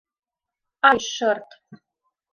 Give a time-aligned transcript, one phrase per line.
[0.89, 1.47] —Ай, шырт!